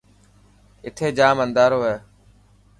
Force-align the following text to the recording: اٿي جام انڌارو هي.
اٿي 0.85 1.07
جام 1.17 1.37
انڌارو 1.43 1.79
هي. 1.87 1.95